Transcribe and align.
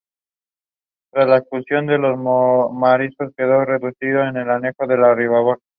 Tras 1.13 1.29
la 1.29 1.37
expulsión 1.37 1.85
de 1.85 1.99
los 1.99 2.17
moriscos 2.17 3.31
quedó 3.37 3.63
reducido 3.65 4.23
a 4.23 4.31
un 4.31 4.37
anejo 4.39 4.87
de 4.87 4.95
Ribarroja. 4.95 5.59